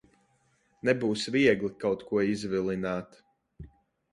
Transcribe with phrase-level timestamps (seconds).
[0.89, 3.21] Nebūs viegli kaut ko izvilināt.